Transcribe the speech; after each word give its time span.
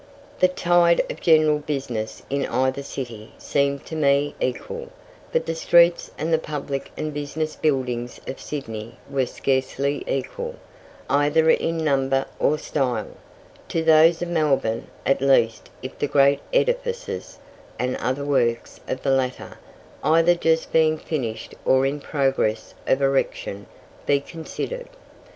The 0.39 0.47
tide 0.47 1.01
of 1.11 1.21
general 1.21 1.59
business 1.59 2.23
in 2.27 2.47
either 2.47 2.81
city 2.81 3.33
seemed 3.37 3.85
to 3.85 3.95
me 3.95 4.33
equal, 4.41 4.87
but 5.31 5.45
the 5.45 5.53
streets 5.53 6.09
and 6.17 6.33
the 6.33 6.39
public 6.39 6.89
and 6.97 7.13
business 7.13 7.55
buildings 7.55 8.19
of 8.25 8.39
Sydney 8.39 8.97
were 9.11 9.27
scarcely 9.27 10.03
equal, 10.07 10.55
either 11.07 11.51
in 11.51 11.77
number 11.85 12.25
or 12.39 12.57
style, 12.57 13.09
to 13.67 13.83
those 13.83 14.23
of 14.23 14.29
Melbourne, 14.29 14.87
at 15.05 15.21
least 15.21 15.69
if 15.83 15.99
the 15.99 16.07
great 16.07 16.39
edifices 16.51 17.37
and 17.77 17.95
other 17.97 18.25
works 18.25 18.79
of 18.87 19.03
the 19.03 19.11
latter, 19.11 19.59
either 20.03 20.33
just 20.33 20.73
being 20.73 20.97
finished 20.97 21.53
or 21.63 21.85
in 21.85 21.99
progress 21.99 22.73
of 22.87 23.03
erection, 23.03 23.67
be 24.07 24.19
considered. 24.19 24.89